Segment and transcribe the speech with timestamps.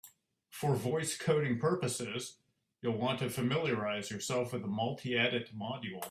[0.49, 2.39] For voice coding purposes,
[2.81, 5.99] you'll want to familiarize yourself with the multiedit module.